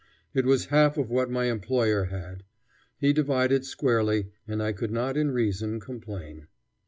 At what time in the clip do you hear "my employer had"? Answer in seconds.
1.29-2.41